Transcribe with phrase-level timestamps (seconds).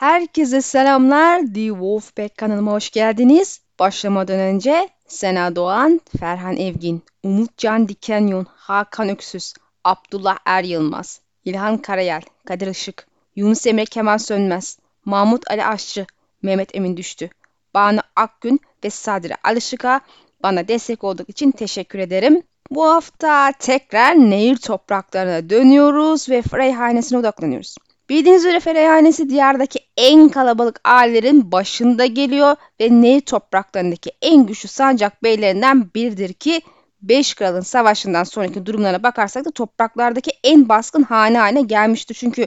[0.00, 1.40] Herkese selamlar.
[1.40, 3.60] The Wolfpack kanalıma hoş geldiniz.
[3.78, 11.78] Başlamadan önce Sena Doğan, Ferhan Evgin, Umut Can Dikenyon, Hakan Öksüz, Abdullah Er Yılmaz, İlhan
[11.78, 16.06] Karayel, Kadir Işık, Yunus Emre Kemal Sönmez, Mahmut Ali Aşçı,
[16.42, 17.30] Mehmet Emin Düştü,
[17.74, 20.00] Banu Akgün ve Sadri Alışık'a
[20.42, 22.42] bana destek olduk için teşekkür ederim.
[22.70, 27.76] Bu hafta tekrar nehir topraklarına dönüyoruz ve Frey hanesine odaklanıyoruz.
[28.10, 35.22] Bildiğiniz üzere Fereyhanesi diyardaki en kalabalık ailelerin başında geliyor ve Nehir topraklarındaki en güçlü sancak
[35.22, 36.62] beylerinden biridir ki
[37.02, 42.14] Beş Kral'ın savaşından sonraki durumlarına bakarsak da topraklardaki en baskın hane haline gelmiştir.
[42.14, 42.46] Çünkü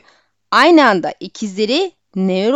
[0.51, 2.53] aynı anda ikizleri Nehir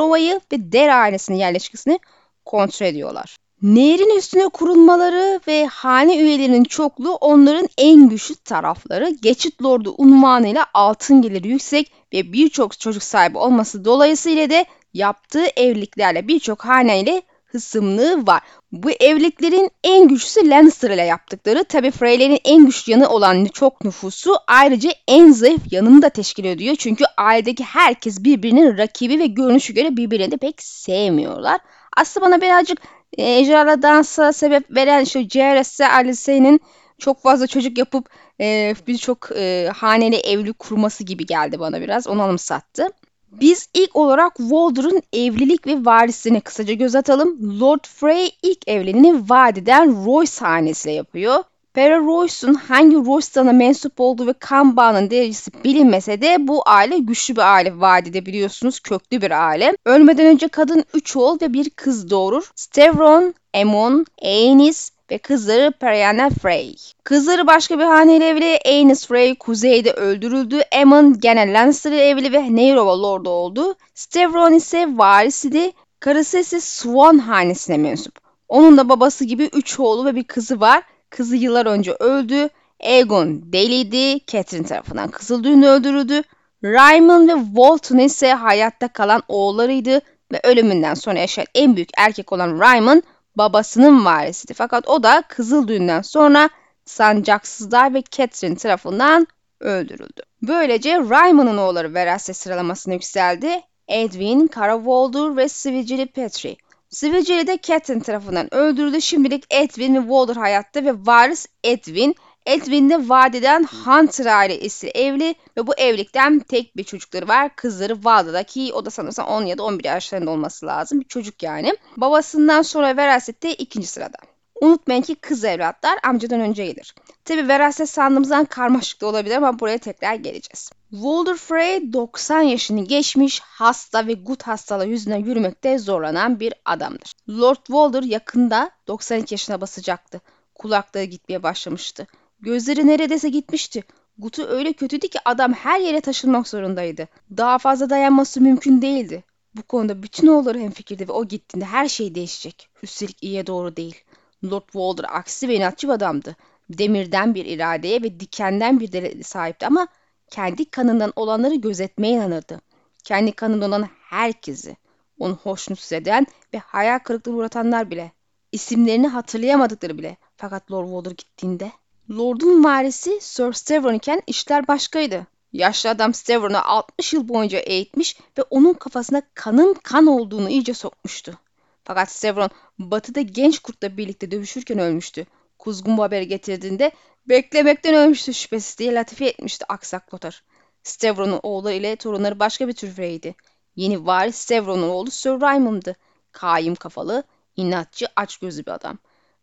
[0.52, 2.00] ve Der ailesinin yerleşkisini
[2.46, 3.38] kontrol ediyorlar.
[3.62, 9.10] Nehrin üstüne kurulmaları ve hane üyelerinin çokluğu onların en güçlü tarafları.
[9.22, 14.66] Geçit Lordu unvanıyla altın geliri yüksek ve birçok çocuk sahibi olması dolayısıyla da
[14.98, 18.42] yaptığı evliliklerle birçok haneyle hısımlığı var.
[18.72, 21.64] Bu evliliklerin en güçlüsü Lannister ile yaptıkları.
[21.64, 26.76] Tabi Freyler'in en güçlü yanı olan çok nüfusu ayrıca en zayıf yanını da teşkil ediyor.
[26.76, 31.60] Çünkü ailedeki herkes birbirinin rakibi ve görünüşü göre birbirini de pek sevmiyorlar.
[31.98, 32.78] Aslında bana birazcık
[33.18, 36.62] e, icrala dansa sebep veren şu CRS ailesinin
[37.00, 38.10] çok fazla çocuk yapıp
[38.42, 42.08] e, birçok e, haneli evli kurması gibi geldi bana biraz.
[42.08, 42.88] Onu anımsattı.
[43.32, 47.60] Biz ilk olarak Walder'ın evlilik ve varisine kısaca göz atalım.
[47.62, 51.44] Lord Frey ilk evliliğini vadiden Royce hanesiyle yapıyor.
[51.74, 57.36] Pera Royce'un hangi Royce'dana mensup olduğu ve kan bağının derecesi bilinmese de bu aile güçlü
[57.36, 59.78] bir aile vadide biliyorsunuz köklü bir aile.
[59.86, 62.52] Ölmeden önce kadın 3 oğul ve bir kız doğurur.
[62.56, 66.76] Stevron, Aemon, Aenys ve kızları Periana Frey.
[67.04, 68.60] Kızları başka bir haneyle evli.
[68.66, 70.62] Aenys Frey kuzeyde öldürüldü.
[70.76, 73.76] Aemon gene Lannister evli ve Neyrova Lord'u oldu.
[73.94, 75.72] Stevron ise varisiydi.
[76.00, 78.20] Karısı ise Swan hanesine mensup.
[78.50, 80.84] Onun da babası gibi 3 oğlu ve bir kızı var.
[81.10, 82.50] Kızı yıllar önce öldü.
[82.84, 84.26] Aegon deliydi.
[84.28, 86.22] Catherine tarafından Kızıldüğünü öldürüldü.
[86.64, 90.02] Raymond ve Walton ise hayatta kalan oğullarıydı
[90.32, 93.02] ve ölümünden sonra yaşayan en büyük erkek olan Raymond
[93.38, 94.54] babasının varisiydi.
[94.54, 96.50] Fakat o da Kızıldüğünden sonra
[96.86, 99.28] sancaksızlar ve Catherine tarafından
[99.60, 100.22] öldürüldü.
[100.42, 103.62] Böylece Raymond'un oğulları veraset sıralamasına yükseldi.
[103.88, 106.58] Edwin, Cara Walder ve Sivigili Petri.
[106.90, 109.02] Sivigili de Catelyn tarafından öldürüldü.
[109.02, 112.16] Şimdilik Edwin ve Walder hayatta ve varis Edwin.
[112.48, 117.56] Edwin de vadiden Hunter ailesi evli ve bu evlilikten tek bir çocukları var.
[117.56, 121.00] Kızları Walda'da ki o da sanırsam 10 ya da 11 yaşlarında olması lazım.
[121.00, 121.74] Bir çocuk yani.
[121.98, 124.18] Babasından sonra verasette ikinci sırada.
[124.62, 126.96] Unutmayın ki kız evlatlar amcadan önce gelir.
[127.26, 130.70] Tabi veraset sandığımızdan karmaşık da olabilir ama buraya tekrar geleceğiz.
[130.92, 137.14] Walder Frey 90 yaşını geçmiş, hasta ve gut hastalığı yüzünden yürümekte zorlanan bir adamdır.
[137.30, 140.22] Lord Walder yakında 92 yaşına basacaktı.
[140.56, 142.08] Kulakları gitmeye başlamıştı.
[142.40, 143.84] Gözleri neredeyse gitmişti.
[144.18, 147.08] Gutu öyle kötüydü ki adam her yere taşınmak zorundaydı.
[147.38, 149.24] Daha fazla dayanması mümkün değildi.
[149.56, 152.70] Bu konuda bütün oğulları hemfikirdi ve o gittiğinde her şey değişecek.
[152.84, 154.04] Üstelik iyiye doğru değil.
[154.44, 156.36] Lord Walder aksi ve inatçı bir adamdı.
[156.70, 159.88] Demirden bir iradeye ve dikenden bir dele sahipti ama
[160.32, 162.62] kendi kanından olanları gözetmeye inanırdı.
[163.04, 164.78] Kendi kanından olan herkesi,
[165.20, 168.12] onu hoşnutsuz eden ve hayal kırıklığına uğratanlar bile,
[168.52, 170.18] isimlerini hatırlayamadıkları bile.
[170.38, 171.72] Fakat Lord Walder gittiğinde
[172.12, 175.28] Lord'un varisi Sir Stevron iken işler başkaydı.
[175.54, 181.40] Yaşlı adam Stevron'u 60 yıl boyunca eğitmiş ve onun kafasına kanın kan olduğunu iyice sokmuştu.
[181.84, 185.26] Fakat Stevron batıda genç kurtla birlikte dövüşürken ölmüştü.
[185.60, 186.92] Kuzgun bu haberi getirdiğinde
[187.26, 190.44] beklemekten ölmüştü şüphesiz diye latife etmişti aksak Lothar.
[190.84, 193.36] Stevron'un oğlu ile torunları başka bir türfeydi.
[193.76, 195.96] Yeni varis Stevron'un oğlu Sir Raymond'dı.
[196.32, 197.24] Kaim kafalı,
[197.56, 198.98] inatçı, açgözlü bir adam.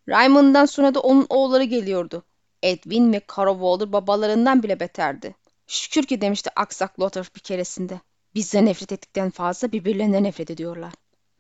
[0.09, 2.23] Raymond'dan sonra da onun oğulları geliyordu.
[2.65, 5.35] Edwin ve Walder babalarından bile beterdi.
[5.67, 8.01] Şükür ki demişti aksak Lothar bir keresinde.
[8.35, 10.93] Bizden nefret ettikten fazla birbirlerine nefret ediyorlar.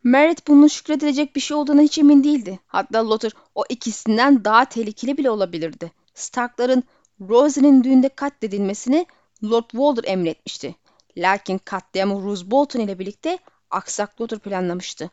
[0.04, 2.58] Merit bunun şükredilecek bir şey olduğuna hiç emin değildi.
[2.66, 5.92] Hatta Lothar o ikisinden daha tehlikeli bile olabilirdi.
[6.14, 6.84] Starkların
[7.20, 9.06] Rose'nin düğünde katledilmesini
[9.44, 10.74] Lord Walder emretmişti.
[11.16, 13.38] Lakin katliamı Roose Bolton ile birlikte
[13.70, 15.10] aksak Lothar planlamıştı.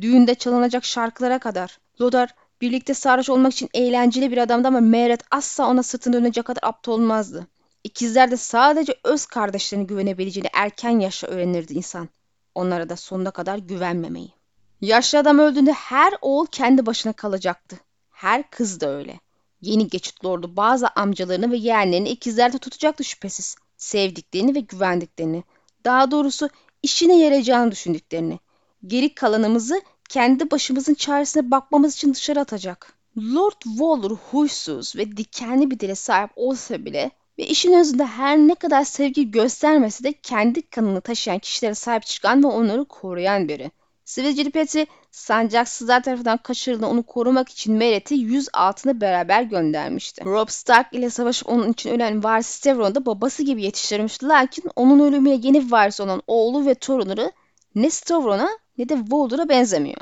[0.00, 1.78] Düğünde çalınacak şarkılara kadar.
[2.00, 6.60] Lothar birlikte sarhoş olmak için eğlenceli bir adamdı ama Meret asla ona sırtını dönecek kadar
[6.62, 7.46] aptal olmazdı.
[7.84, 12.08] İkizler de sadece öz kardeşlerine güvenebileceğini erken yaşta öğrenirdi insan
[12.54, 14.32] onlara da sonuna kadar güvenmemeyi.
[14.80, 17.76] Yaşlı adam öldüğünde her oğul kendi başına kalacaktı.
[18.10, 19.20] Her kız da öyle.
[19.60, 23.56] Yeni geçit lordu bazı amcalarını ve yeğenlerini ikizlerde tutacaktı şüphesiz.
[23.76, 25.44] Sevdiklerini ve güvendiklerini.
[25.84, 26.48] Daha doğrusu
[26.82, 28.38] işine yarayacağını düşündüklerini.
[28.86, 32.92] Geri kalanımızı kendi başımızın çaresine bakmamız için dışarı atacak.
[33.18, 38.54] Lord Waller huysuz ve dikenli bir dile sahip olsa bile ve işin özünde her ne
[38.54, 43.70] kadar sevgi göstermese de kendi kanını taşıyan kişilere sahip çıkan ve onları koruyan biri.
[44.04, 50.24] Sivilceli Petri sancaksızlar tarafından kaçırılan onu korumak için Meret'i 100 altına beraber göndermişti.
[50.24, 55.00] Robb Stark ile savaşıp onun için ölen varis Stavron'u da babası gibi yetiştirmişti lakin onun
[55.00, 57.32] ölümüyle yeni varis olan oğlu ve torunları
[57.74, 58.48] ne Stavron'a
[58.78, 60.00] ne de Voldor'a benzemiyor.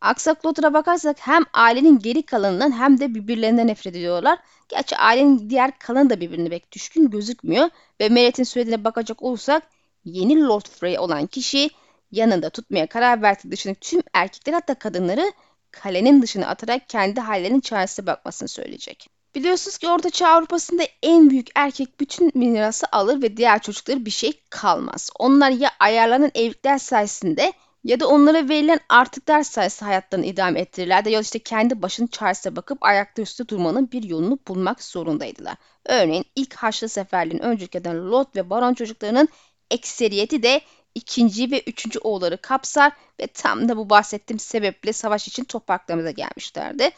[0.00, 4.38] Aksaklot'a bakarsak hem ailenin geri kalanından hem de birbirlerinden nefret ediyorlar.
[4.68, 7.70] Gerçi ailenin diğer kalanı da birbirine pek düşkün gözükmüyor.
[8.00, 9.62] Ve Meret'in söylediğine bakacak olursak
[10.04, 11.70] yeni Lord Frey olan kişi
[12.10, 15.32] yanında tutmaya karar verdiği dışındaki tüm erkekler hatta kadınları
[15.70, 19.17] kalenin dışına atarak kendi hallerinin çaresine bakmasını söyleyecek.
[19.34, 24.10] Biliyorsunuz ki Orta Çağ Avrupa'sında en büyük erkek bütün mirası alır ve diğer çocukları bir
[24.10, 25.10] şey kalmaz.
[25.18, 27.52] Onlar ya ayarlanan evlilikler sayesinde
[27.84, 32.56] ya da onlara verilen artıklar sayesinde hayatlarını idame ettirirler de ya işte kendi başının çaresine
[32.56, 35.54] bakıp ayakta üstü durmanın bir yolunu bulmak zorundaydılar.
[35.86, 39.28] Örneğin ilk Haçlı seferliğin öncülük eden Lot ve Baron çocuklarının
[39.70, 40.60] ekseriyeti de
[40.94, 46.90] ikinci ve üçüncü oğulları kapsar ve tam da bu bahsettiğim sebeple savaş için topraklarımıza gelmişlerdi.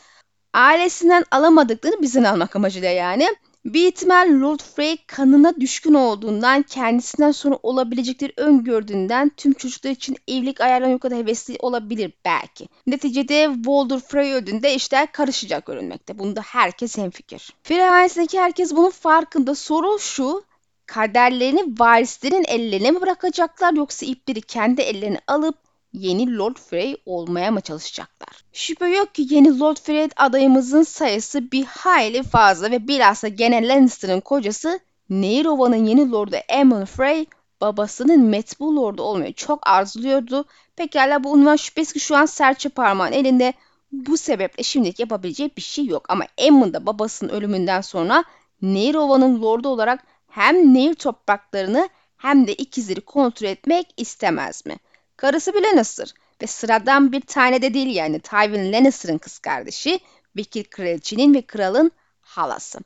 [0.52, 3.28] Ailesinden alamadıklarını bizden almak amacıyla yani.
[3.64, 10.60] Bir ihtimal Lord Frey kanına düşkün olduğundan, kendisinden sonra olabilecekleri öngördüğünden tüm çocuklar için evlilik
[10.60, 12.68] ayarlanan kadar hevesli olabilir belki.
[12.86, 16.18] Neticede Walder Frey öldüğünde işler karışacak görünmekte.
[16.18, 17.54] Bunda herkes hemfikir.
[17.62, 19.54] Frey ailesindeki herkes bunun farkında.
[19.54, 20.44] Soru şu,
[20.86, 27.60] kaderlerini varislerin ellerine mi bırakacaklar yoksa ipleri kendi ellerine alıp yeni Lord Frey olmaya mı
[27.60, 28.44] çalışacaklar?
[28.52, 34.20] Şüphe yok ki yeni Lord Frey adayımızın sayısı bir hayli fazla ve bilhassa gene Lannister'ın
[34.20, 35.44] kocası Nehir
[35.88, 37.26] yeni Lord'u Aemon Frey
[37.60, 40.44] babasının metbu lordu olmayı çok arzuluyordu.
[40.76, 43.52] Pekala bu unvan şüphesiz ki şu an serçe parmağın elinde.
[43.92, 46.06] Bu sebeple şimdilik yapabileceği bir şey yok.
[46.08, 48.24] Ama Aemon da babasının ölümünden sonra
[48.62, 54.76] Nehir lordu olarak hem Nehir topraklarını hem de ikizleri kontrol etmek istemez mi?
[55.20, 60.00] Karısı bir Lannister ve sıradan bir tane de değil yani Tywin Lannister'ın kız kardeşi,
[60.36, 61.90] vekil kraliçenin ve kralın
[62.20, 62.78] halası.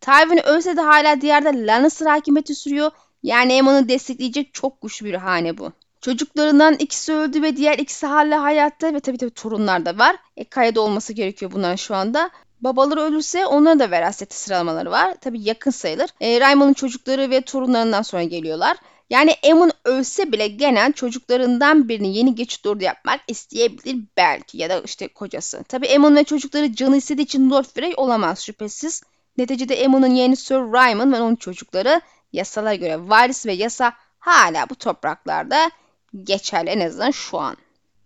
[0.00, 2.90] Tywin ölse de hala diğerde Lannister hakimiyeti sürüyor.
[3.22, 5.72] Yani Aemon'u destekleyecek çok güçlü bir hane bu.
[6.00, 10.16] Çocuklarından ikisi öldü ve diğer ikisi hala hayatta ve tabii tabii torunlar da var.
[10.36, 12.30] E kayda olması gerekiyor bunların şu anda.
[12.60, 15.14] Babaları ölürse onların da veraseti sıralamaları var.
[15.20, 16.10] Tabii yakın sayılır.
[16.20, 18.76] E, Raymon'un çocukları ve torunlarından sonra geliyorlar.
[19.10, 24.80] Yani Emun ölse bile genel çocuklarından birini yeni geçit ordu yapmak isteyebilir belki ya da
[24.80, 25.64] işte kocası.
[25.64, 29.02] Tabi Emun ve çocukları canı istediği için Lord Frey olamaz şüphesiz.
[29.38, 32.00] Neticede Emun'un yeğeni Sir Ryman ve onun çocukları
[32.32, 35.70] yasalara göre varis ve yasa hala bu topraklarda
[36.24, 37.56] geçerli en azından şu an.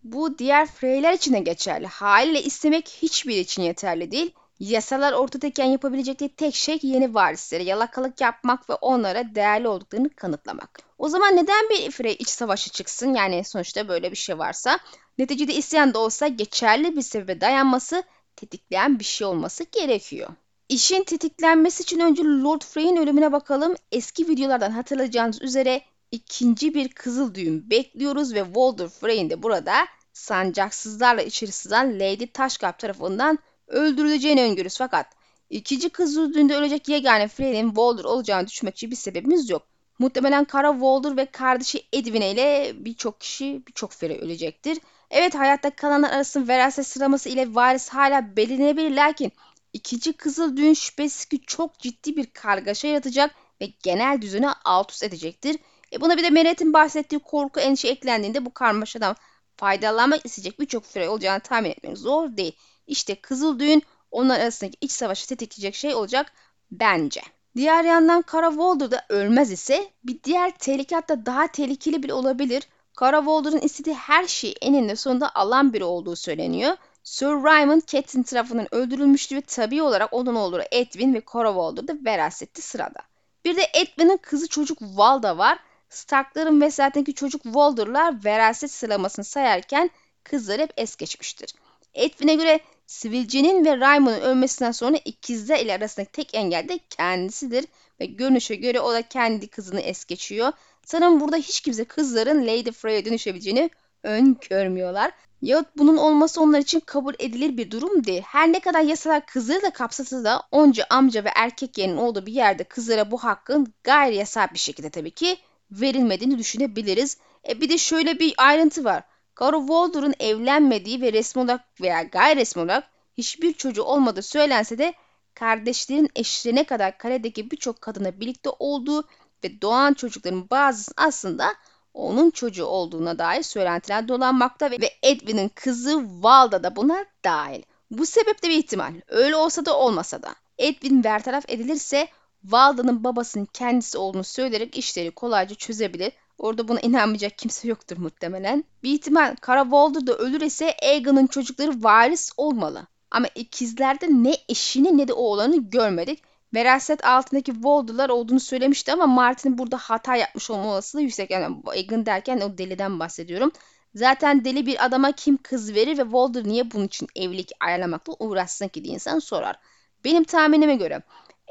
[0.05, 1.87] Bu diğer Freyler için de geçerli.
[1.87, 4.33] Haliyle istemek hiçbir için yeterli değil.
[4.61, 10.81] Yasalar ortadayken yapabilecekleri tek şey yeni varislere yalakalık yapmak ve onlara değerli olduklarını kanıtlamak.
[10.99, 13.15] O zaman neden bir Frey iç savaşı çıksın?
[13.15, 14.79] Yani sonuçta böyle bir şey varsa.
[15.19, 18.03] Neticede isyan da olsa geçerli bir sebebe dayanması,
[18.37, 20.29] tetikleyen bir şey olması gerekiyor.
[20.69, 23.75] İşin tetiklenmesi için önce Lord Frey'in ölümüne bakalım.
[23.93, 25.81] Eski videolardan hatırlayacağınız üzere
[26.11, 29.75] ikinci bir kızıl düğüm bekliyoruz ve Walder Frey'in de burada
[30.13, 35.07] sancaksızlarla içeri sızan Lady Taşkalp tarafından öldürüleceğini öngörürüz fakat
[35.51, 39.63] ikinci kız düğünde ölecek yegane Frey'nin Walder olacağını düşünmek için bir sebebimiz yok.
[39.99, 44.79] Muhtemelen Kara Walder ve kardeşi Edwina ile birçok kişi birçok Frey ölecektir.
[45.11, 49.33] Evet hayatta kalanlar arasında veraset sıralaması ile varis hala belirlenebilir lakin
[49.73, 55.03] ikinci kızıl düğün şüphesiz ki çok ciddi bir kargaşa yaratacak ve genel düzeni alt üst
[55.03, 55.57] edecektir.
[55.93, 59.17] E buna bir de Meret'in bahsettiği korku endişe eklendiğinde bu karmaşadan
[59.57, 62.57] faydalanmak isteyecek birçok Frey olacağını tahmin etmek zor değil.
[62.87, 66.33] İşte Kızıl Düğün onlar arasındaki iç savaşı tetikleyecek şey olacak
[66.71, 67.23] bence.
[67.57, 72.63] Diğer yandan Kara Walder da ölmez ise bir diğer tehlike hatta daha tehlikeli bile olabilir.
[72.97, 76.77] Kara Walder'ın istediği her şeyi eninde sonunda alan biri olduğu söyleniyor.
[77.03, 82.05] Sir Raymond Catelyn tarafından öldürülmüştü ve tabi olarak onun oğulları Edwin ve Cora Walder da
[82.05, 83.01] verasetti sırada.
[83.45, 85.59] Bir de Edwin'in kızı çocuk Valda var.
[85.89, 89.91] Starkların vesayetindeki çocuk Walder'lar veraset sıralamasını sayarken
[90.25, 91.55] kızlar hep es geçmiştir.
[91.95, 97.65] Edwin'e göre Sivilce'nin ve Raymon'un ölmesinden sonra ikizler ile arasındaki tek engel de kendisidir.
[98.01, 100.53] Ve görünüşe göre o da kendi kızını es geçiyor.
[100.87, 103.71] Sanırım burada hiç kimse kızların Lady Frey'e dönüşebileceğini
[104.03, 105.13] öngörmüyorlar.
[105.43, 108.23] Yahut bunun olması onlar için kabul edilir bir durum değil.
[108.23, 112.33] Her ne kadar yasalar kızları da kapsasa da onca amca ve erkek yerinin olduğu bir
[112.33, 115.37] yerde kızlara bu hakkın gayri yasal bir şekilde tabii ki
[115.71, 117.19] verilmediğini düşünebiliriz.
[117.49, 119.03] E bir de şöyle bir ayrıntı var.
[119.41, 122.85] Caro Waldor'un evlenmediği ve resmi olarak veya gayri resmi olarak
[123.19, 124.95] hiçbir çocuğu olmadığı söylense de
[125.35, 129.05] kardeşlerin eşlerine kadar karedeki birçok kadına birlikte olduğu
[129.45, 131.55] ve doğan çocukların bazısı aslında
[131.95, 137.63] onun çocuğu olduğuna dair söylentiler dolanmakta ve Edwin'in kızı Valda da buna dahil.
[137.91, 138.95] Bu sebeple bir ihtimal.
[139.09, 140.35] Öyle olsa da olmasa da.
[140.59, 142.09] Edwin bertaraf edilirse
[142.45, 146.13] Valda'nın babasının kendisi olduğunu söyleyerek işleri kolayca çözebilir.
[146.39, 148.65] Orada buna inanmayacak kimse yoktur muhtemelen.
[148.83, 149.71] Bir ihtimal Kara
[150.07, 152.87] da ölür ise Aegon'un çocukları varis olmalı.
[153.11, 156.23] Ama ikizlerde ne eşini ne de oğlanı görmedik.
[156.55, 161.31] Veraset altındaki Walder'lar olduğunu söylemişti ama Martin'in burada hata yapmış olma olasılığı yüksek.
[161.31, 163.53] Yani Aegon derken o deliden bahsediyorum.
[163.95, 168.69] Zaten deli bir adama kim kız verir ve Walder niye bunun için evlilik ayarlamakla uğraşsın
[168.69, 169.57] ki diye insan sorar.
[170.05, 171.03] Benim tahminime göre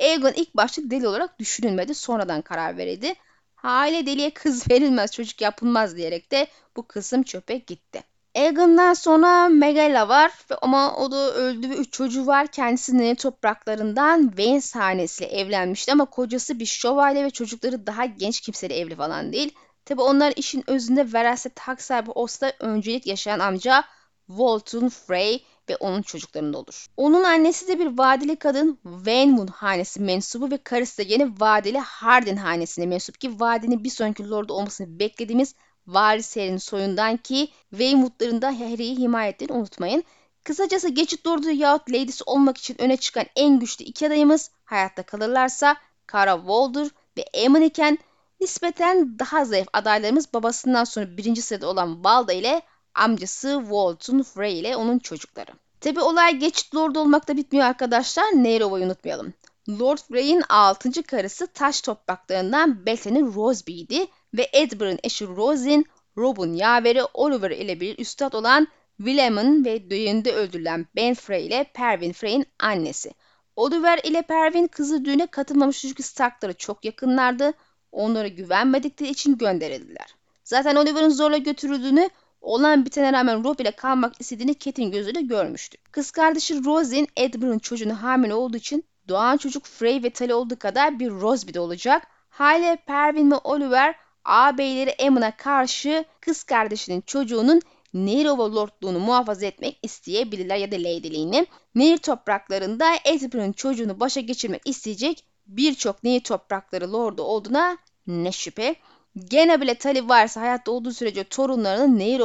[0.01, 3.15] Aegon ilk başta deli olarak düşünülmedi sonradan karar verildi.
[3.63, 8.03] Hale deliye kız verilmez çocuk yapılmaz diyerek de bu kısım çöpe gitti.
[8.35, 12.47] Aegon'dan sonra Megala var ama o da öldü ve üç çocuğu var.
[12.47, 18.95] Kendisi topraklarından Vance hanesiyle evlenmişti ama kocası bir şövalye ve çocukları daha genç kimseyle evli
[18.95, 19.53] falan değil.
[19.85, 23.83] Tabi onlar işin özünde veraset hak sahibi olsa öncelik yaşayan amca
[24.27, 26.87] Walton Frey ve onun çocuklarında olur.
[26.97, 32.35] Onun annesi de bir vadili kadın Wenwood hanesi mensubu ve karısı da yine vadili Hardin
[32.35, 35.55] hanesine mensup ki vadinin bir sonraki lordu olmasını beklediğimiz
[35.87, 40.03] varislerin soyundan ki Weymouth'ların da Harry'i himaye ettiğini unutmayın.
[40.43, 45.75] Kısacası geçit lordu yahut lady'si olmak için öne çıkan en güçlü iki adayımız hayatta kalırlarsa
[46.11, 47.97] Cara Walder ve Aemon iken
[48.39, 52.61] nispeten daha zayıf adaylarımız babasından sonra birinci sırada olan Valda ile
[52.95, 55.51] amcası Walton Frey ile onun çocukları.
[55.81, 58.23] Tabi olay geçit lord olmakta bitmiyor arkadaşlar.
[58.23, 59.33] Neyrova'yı unutmayalım.
[59.69, 61.03] Lord Frey'in 6.
[61.03, 65.85] karısı taş topraklarından Bethany Rosby'ydi ve Edward'ın eşi Rosin,
[66.17, 72.11] Rob'un yaveri Oliver ile bir üstad olan William'ın ve düğünde öldürülen Ben Frey ile Pervin
[72.11, 73.13] Frey'in annesi.
[73.55, 77.53] Oliver ile Pervin kızı düğüne katılmamış çünkü Stark'lara çok yakınlardı.
[77.91, 80.15] Onlara güvenmedikleri için gönderildiler.
[80.43, 82.09] Zaten Oliver'ın zorla götürüldüğünü
[82.43, 85.77] olan bitene rağmen Rob ile kalmak istediğini Cat'in gözüyle görmüştü.
[85.91, 90.99] Kız kardeşi Rosin, Edward'ın çocuğunu hamile olduğu için doğan çocuk Frey ve Tali olduğu kadar
[90.99, 92.07] bir Rosby'de olacak.
[92.29, 93.95] Hale, Pervin ve Oliver
[94.25, 97.61] ağabeyleri Emma'a karşı kız kardeşinin çocuğunun
[97.93, 101.47] Nehirova Lordluğunu muhafaza etmek isteyebilirler ya da Lady'liğini.
[101.75, 108.75] Nehir topraklarında Edward'ın çocuğunu başa geçirmek isteyecek birçok nehir toprakları lordu olduğuna ne şüphe.
[109.15, 112.21] Gene bile Talib varsa hayatta olduğu sürece torunlarının Nehir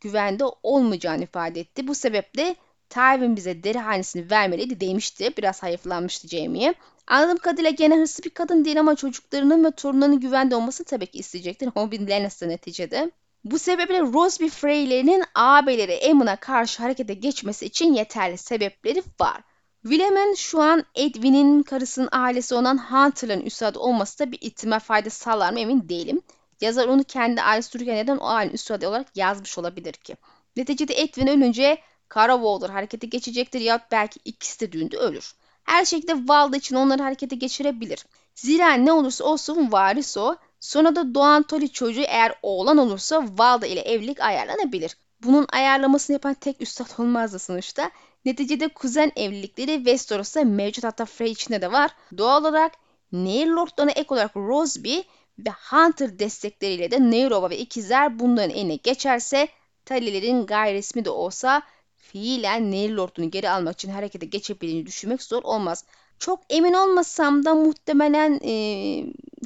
[0.00, 1.88] güvende olmayacağını ifade etti.
[1.88, 2.56] Bu sebeple
[2.88, 5.30] Tywin bize deri hanesini vermeliydi demişti.
[5.38, 6.74] Biraz hayıflanmıştı Jaime'ye.
[7.06, 11.18] Anladığım kadarıyla gene hırslı bir kadın değil ama çocuklarının ve torunlarının güvende olmasını tabii ki
[11.18, 11.70] isteyecektir.
[11.74, 13.10] O bir Lannister neticede.
[13.44, 19.42] Bu sebeple Rosby Frey'lerinin ağabeyleri Aemon'a karşı harekete geçmesi için yeterli sebepleri var.
[19.84, 25.52] Willem'in şu an Edwin'in karısının ailesi olan Hunter'ların üstadı olması da bir ihtimal fayda sağlar
[25.52, 26.22] mı emin değilim.
[26.60, 30.16] Yazar onu kendi ailesi dururken neden o ailenin üstadı olarak yazmış olabilir ki?
[30.56, 35.34] Neticede Edwin ölünce Kara Waller harekete geçecektir ya belki ikisi de düğünde ölür.
[35.64, 38.06] Her şekilde Valda için onları harekete geçirebilir.
[38.34, 40.36] Zira ne olursa olsun varis o.
[40.60, 44.96] Sonra da doğan Toli çocuğu eğer oğlan olursa Valda ile evlilik ayarlanabilir.
[45.24, 47.90] Bunun ayarlamasını yapan tek üstad olmazdı sonuçta.
[48.24, 51.90] Neticede kuzen evlilikleri Westeros'ta mevcut hatta Frey içinde de var.
[52.18, 52.72] Doğal olarak
[53.12, 54.98] Nehir Lordlarına ek olarak Rosby
[55.38, 59.48] ve Hunter destekleriyle de Neyrova ve ikizler bunların eline geçerse
[59.84, 61.62] Talilerin gayri resmi de olsa
[61.96, 65.84] fiilen Nehir Lord'unu geri almak için harekete geçebildiğini düşünmek zor olmaz.
[66.18, 68.52] Çok emin olmasam da muhtemelen e,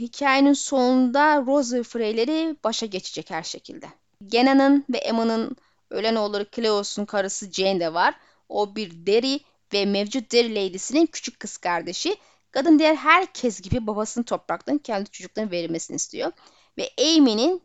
[0.01, 3.87] hikayenin sonunda Rose Frey'leri başa geçecek her şekilde.
[4.27, 5.57] Gena'nın ve Emma'nın
[5.91, 8.15] ölen oğulları Cleos'un karısı Jane de var.
[8.49, 9.41] O bir deri
[9.73, 12.17] ve mevcut deri lady'sinin küçük kız kardeşi.
[12.51, 16.33] Kadın diğer herkes gibi babasının topraktan kendi çocuklarına verilmesini istiyor.
[16.79, 17.63] Ve Amy'nin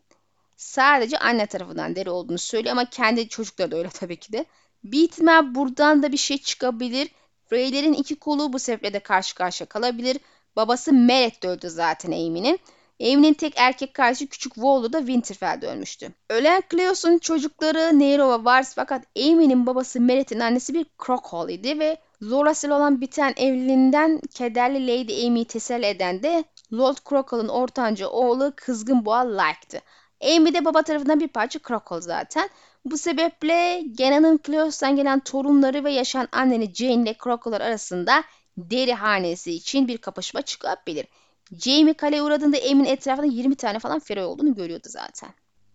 [0.56, 4.44] sadece anne tarafından deri olduğunu söylüyor ama kendi çocukları da öyle tabii ki de.
[4.92, 7.10] İhtimal buradan da bir şey çıkabilir.
[7.48, 10.18] Freyler'in iki kolu bu sebeple de karşı karşıya kalabilir.
[10.56, 12.60] Babası Meret de öldü zaten Amy'nin.
[13.00, 16.12] Amy'nin tek erkek kardeşi küçük Wall'u da Winterfell'de ölmüştü.
[16.30, 22.64] Ölen Cleos'un çocukları Neyrova var fakat Amy'nin babası Meret'in annesi bir Crockhall idi ve Loras
[22.64, 29.04] ile olan biten evliliğinden kederli Lady Amy'yi teselli eden de Lord Crockhall'ın ortanca oğlu Kızgın
[29.04, 29.80] Boğa Like'tı.
[30.24, 32.50] Amy de baba tarafından bir parça Crockhall zaten.
[32.84, 38.24] Bu sebeple Gena'nın Cleos'tan gelen torunları ve yaşayan anneni Jane ile Crockhall arasında
[38.56, 41.06] deri hanesi için bir kapışma çıkabilir.
[41.58, 45.30] Jamie kaleye uğradığında Amy'nin etrafında 20 tane falan Frey olduğunu görüyordu zaten.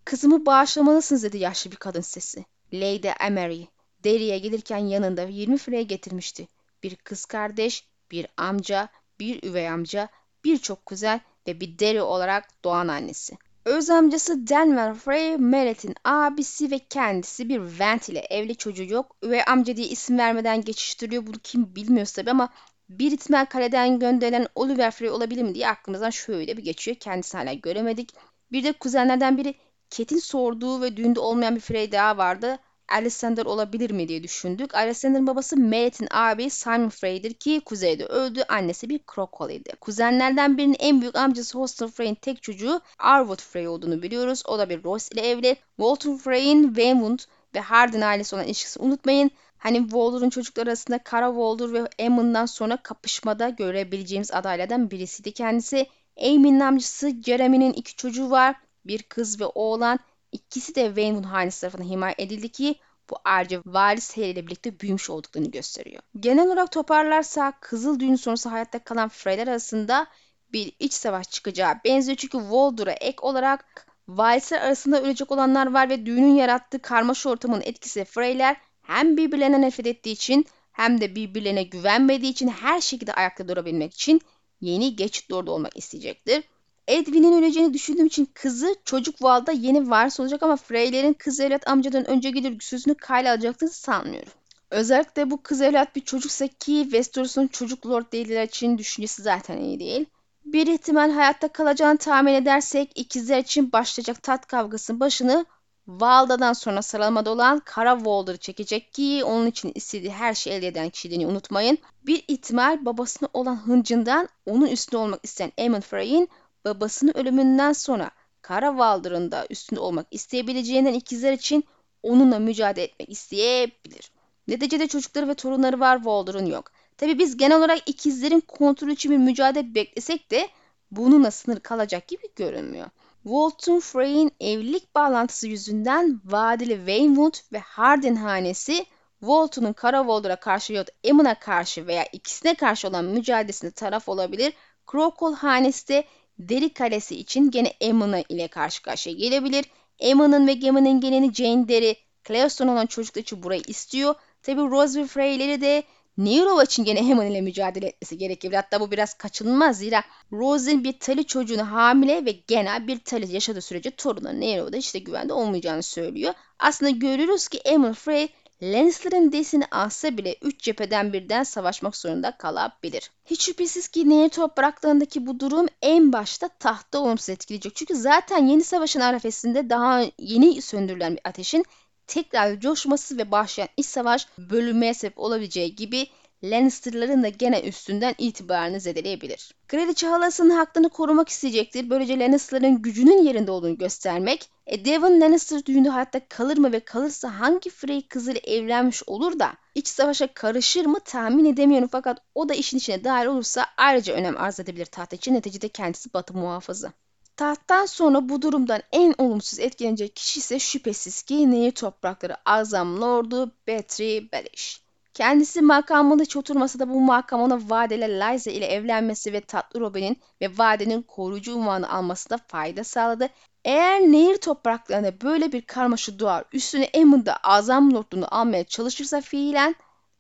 [0.06, 2.46] Kızımı bağışlamalısınız dedi yaşlı bir kadın sesi.
[2.74, 3.64] Lady Emery,
[4.04, 6.48] Derry'e gelirken yanında 20 frey getirmişti.
[6.84, 10.10] Bir kız kardeş, bir amca, bir üvey amca,
[10.46, 13.38] birçok kuzen ve bir Derry olarak doğan annesi.
[13.66, 19.16] Öz amcası Denver Frey, Meret'in abisi ve kendisi bir Vent ile evli çocuğu yok.
[19.24, 21.28] Üvey amca diye isim vermeden geçiştiriyor.
[21.28, 22.50] Bunu kim bilmiyor tabi ama
[22.90, 26.98] bir ihtimal kaleden gönderilen Oliver Frey olabilir mi diye aklımızdan şöyle bir geçiyor.
[26.98, 28.10] Kendisini hala göremedik.
[28.52, 29.56] Bir de kuzenlerden biri
[29.90, 32.60] Ket'in sorduğu ve düğünde olmayan bir Frey daha vardı.
[32.90, 34.76] Alexander olabilir mi diye düşündük.
[34.76, 38.44] Alexander'ın babası Meret'in abi Simon Frey'dir ki kuzeyde öldü.
[38.50, 39.76] Annesi bir Krokol'ydi.
[39.82, 44.44] Kuzenlerden birinin en büyük amcası Hoster Frey'in tek çocuğu Arwood Frey olduğunu biliyoruz.
[44.48, 45.56] O da bir Ross ile evli.
[45.78, 47.24] Walter Frey'in Weymouth
[47.56, 49.32] ve Hardin ailesi olan ilişkisi unutmayın.
[49.60, 55.88] Hani Walter'ın çocukları arasında Kara Walter ve Emmond'dan sonra kapışmada görebileceğimiz adaylardan birisiydi kendisi.
[56.22, 58.56] Amy'nin amcası Jeremy'nin iki çocuğu var.
[58.86, 60.00] Bir kız ve oğlan.
[60.32, 62.76] İkisi de Weymouth hanesi tarafından himaye edildi ki
[63.10, 66.04] bu ayrıca varis ile birlikte büyümüş olduklarını gösteriyor.
[66.20, 70.08] Genel olarak toparlarsa Kızıl Düğün sonrası hayatta kalan Freyler arasında
[70.54, 72.18] bir iç savaş çıkacağı benziyor.
[72.18, 78.06] Çünkü Voldor'a ek olarak varisler arasında ölecek olanlar var ve düğünün yarattığı karmaşa ortamının etkisi
[78.06, 78.58] Freyler
[78.90, 84.22] hem birbirlerine nefret ettiği için hem de birbirlerine güvenmediği için her şekilde ayakta durabilmek için
[84.62, 86.44] yeni geçit orada olmak isteyecektir.
[86.88, 92.10] Edwin'in öleceğini düşündüğüm için kızı çocuk Val'da yeni varis olacak ama Freyler'in kız evlat amcadan
[92.10, 94.32] önce gelir sözünü kayla alacaktığını sanmıyorum.
[94.72, 99.80] Özellikle bu kız evlat bir çocuksa ki Westeros'un çocuk lord değiller için düşüncesi zaten iyi
[99.80, 100.06] değil.
[100.46, 105.46] Bir ihtimal hayatta kalacağını tahmin edersek ikizler için başlayacak tat kavgasının başını
[105.90, 110.90] Valda'dan sonra sıralamada olan Kara Walder'ı çekecek ki onun için istediği her şeyi elde eden
[110.90, 111.78] kişiliğini unutmayın.
[112.06, 116.30] Bir ihtimal babasına olan hıncından onun üstünde olmak isteyen Aemon Frey'in
[116.66, 121.64] babasının ölümünden sonra Kara Waldor'ın da üstünde olmak isteyebileceğinden ikizler için
[122.04, 124.12] onunla mücadele etmek isteyebilir.
[124.48, 126.72] Neticede çocukları ve torunları var Waldor'un yok.
[126.98, 130.50] Tabi biz genel olarak ikizlerin kontrolü için bir mücadele beklesek de
[130.92, 132.88] bununla sınır kalacak gibi görünmüyor.
[133.24, 138.86] Walton Frey'in evlilik bağlantısı yüzünden vadili Weymouth ve Hardin hanesi
[139.20, 144.54] Walton'un Kara karşı yahut Emmon'a karşı veya ikisine karşı olan mücadelesinde taraf olabilir.
[144.92, 146.04] Crocol hanesi de
[146.40, 149.66] Deri Kalesi için gene Emmona ile karşı karşıya gelebilir.
[150.00, 151.96] Emma'nın ve Gemma'nın geleni Jane Deri,
[152.28, 154.16] Cleoston olan çocuklar için burayı istiyor.
[154.42, 155.84] Tabi Rose ve Frey'leri de
[156.20, 158.56] Nero için gene Hammond ile mücadele etmesi gerekebilir.
[158.56, 163.62] Hatta bu biraz kaçınılmaz zira Rose'in bir tali çocuğunu hamile ve genel bir tali yaşadığı
[163.62, 166.34] sürece torunu Nero'da işte güvende olmayacağını söylüyor.
[166.60, 168.28] Aslında görüyoruz ki Aemon Frey
[168.62, 173.12] Lannister'ın desini alsa bile üç cepheden birden savaşmak zorunda kalabilir.
[173.26, 177.76] Hiç şüphesiz ki Nehir topraklarındaki bu durum en başta tahta olumsuz etkileyecek.
[177.76, 181.66] Çünkü zaten yeni savaşın arefesinde daha yeni söndürülen bir ateşin
[182.10, 186.08] tekrar coşması ve başlayan iç savaş bölünmeye sebep olabileceği gibi
[186.44, 189.56] Lannister'ların da gene üstünden itibarını zedeleyebilir.
[189.68, 191.90] Kraliçe halasının haklarını korumak isteyecektir.
[191.90, 194.50] Böylece Lannister'ların gücünün yerinde olduğunu göstermek.
[194.68, 199.54] E Devon Lannister düğünde hayatta kalır mı ve kalırsa hangi Frey kızıyla evlenmiş olur da
[199.76, 204.38] iç savaşa karışır mı tahmin edemiyorum fakat o da işin içine dahil olursa ayrıca önem
[204.38, 205.34] arz edebilir taht için.
[205.34, 206.92] Neticede kendisi batı muhafızı.
[207.40, 213.52] Tahttan sonra bu durumdan en olumsuz etkilenecek kişi ise şüphesiz ki Nehir Toprakları Azam Lordu
[213.68, 214.82] Betri Berish.
[215.14, 220.18] Kendisi makamında hiç oturmasa da bu makam ona vadele Liza ile evlenmesi ve tatlı Robin'in
[220.42, 223.30] ve vadenin koruyucu unvanı almasına fayda sağladı.
[223.66, 229.76] Eğer nehir topraklarına böyle bir karmaşa doğar üstüne Aemond'da azam lordluğunu almaya çalışırsa fiilen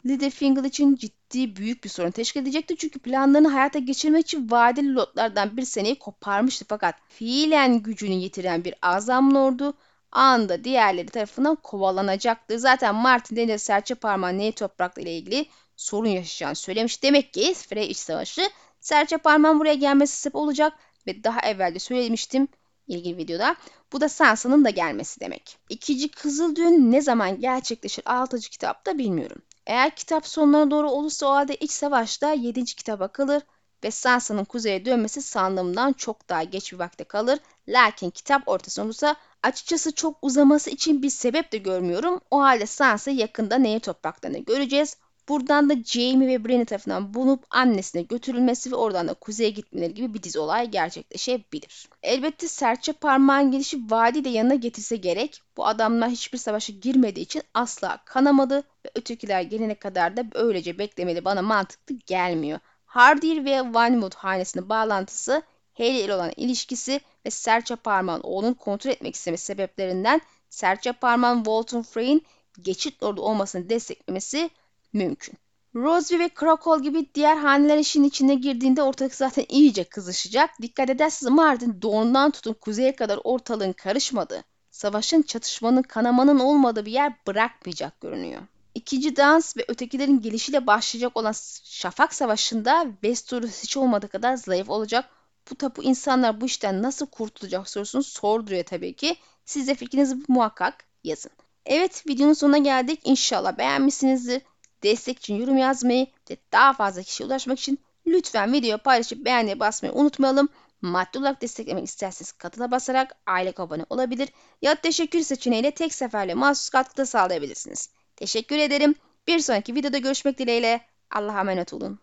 [0.09, 2.75] Littlefinger için ciddi büyük bir sorun teşkil edecekti.
[2.77, 6.65] Çünkü planlarını hayata geçirmek için vadeli lotlardan bir seneyi koparmıştı.
[6.69, 9.73] Fakat fiilen gücünü yitiren bir azam lordu
[10.11, 12.59] anında diğerleri tarafından kovalanacaktı.
[12.59, 15.45] Zaten Martin Deniz serçe parmağı ney toprakla ile ilgili
[15.75, 17.03] sorun yaşayacağını söylemiş.
[17.03, 18.41] Demek ki Frey iç savaşı
[18.79, 20.73] serçe parmağın buraya gelmesi sebep olacak
[21.07, 22.47] ve daha evvel de söylemiştim
[22.87, 23.55] ilgili videoda.
[23.93, 25.57] Bu da Sansa'nın da gelmesi demek.
[25.69, 28.39] İkinci Kızıl Düğün ne zaman gerçekleşir 6.
[28.39, 29.41] kitapta bilmiyorum.
[29.67, 32.75] Eğer kitap sonlarına doğru olursa o halde iç savaşta 7.
[32.75, 33.43] kitaba kalır
[33.83, 37.39] ve Sansa'nın kuzeye dönmesi sandığımdan çok daha geç bir vakte kalır.
[37.67, 42.21] Lakin kitap ortası olursa açıkçası çok uzaması için bir sebep de görmüyorum.
[42.31, 44.97] O halde Sansa yakında nehir topraklarını göreceğiz.
[45.29, 50.13] Buradan da Jaime ve Brienne tarafından bulunup annesine götürülmesi ve oradan da kuzeye gitmeleri gibi
[50.13, 51.89] bir dizi olay gerçekleşebilir.
[52.03, 55.41] Elbette serçe parmağın gelişi vadi de yanına getirse gerek.
[55.57, 61.25] Bu adamlar hiçbir savaşa girmediği için asla kanamadı ve ötekiler gelene kadar da öylece beklemeli
[61.25, 62.59] bana mantıklı gelmiyor.
[62.85, 65.41] Hardir ve Vinewood hanesinin bağlantısı
[65.73, 71.81] Haley ile olan ilişkisi ve serçe parmağın oğlunu kontrol etmek istemesi sebeplerinden serçe parmağın Walton
[71.81, 72.25] Frey'in
[72.61, 74.49] geçit lordu olmasını desteklemesi
[74.93, 75.35] mümkün.
[75.75, 80.49] Rosby ve Krakol gibi diğer haneler işin içine girdiğinde ortalık zaten iyice kızışacak.
[80.61, 87.13] Dikkat ederseniz Mardin doğundan tutun kuzeye kadar ortalığın karışmadığı, savaşın, çatışmanın, kanamanın olmadığı bir yer
[87.27, 88.41] bırakmayacak görünüyor.
[88.75, 95.05] İkinci dans ve ötekilerin gelişiyle başlayacak olan Şafak Savaşı'nda Westeros hiç olmadığı kadar zayıf olacak.
[95.51, 99.15] Bu tapu insanlar bu işten nasıl kurtulacak sorusunu sorduruyor tabii ki.
[99.45, 101.31] Siz de fikrinizi muhakkak yazın.
[101.65, 102.99] Evet videonun sonuna geldik.
[103.03, 104.41] İnşallah beğenmişsinizdir.
[104.83, 109.93] Destek için yorum yazmayı ve daha fazla kişiye ulaşmak için lütfen videoyu paylaşıp beğendiğe basmayı
[109.93, 110.49] unutmayalım.
[110.81, 114.29] Maddi olarak desteklemek isterseniz katıla basarak aile abone olabilir
[114.61, 117.89] ya da teşekkür seçeneğiyle tek seferle mahsus katkıda sağlayabilirsiniz.
[118.15, 118.95] Teşekkür ederim.
[119.27, 120.81] Bir sonraki videoda görüşmek dileğiyle.
[121.11, 121.99] Allah'a emanet olun.